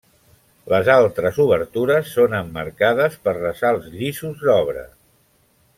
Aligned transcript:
Les 0.71 0.87
altres 0.93 1.37
obertures 1.43 2.09
són 2.15 2.33
emmarcades 2.39 3.21
per 3.27 3.35
ressalts 3.41 3.95
llisos 3.99 4.43
d'obra. 4.49 4.89